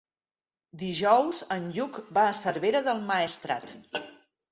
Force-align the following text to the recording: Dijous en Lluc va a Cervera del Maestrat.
Dijous 0.83 1.41
en 1.55 1.67
Lluc 1.75 1.99
va 2.17 2.23
a 2.29 2.31
Cervera 2.39 2.81
del 2.87 3.03
Maestrat. 3.11 3.75